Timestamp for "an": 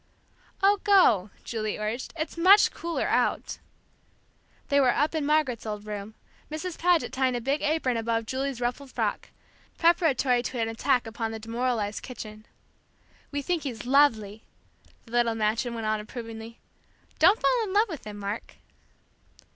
10.59-10.67